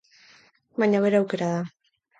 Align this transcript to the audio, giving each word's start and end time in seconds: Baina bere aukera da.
Baina 0.85 1.03
bere 1.07 1.21
aukera 1.23 1.53
da. 1.57 1.65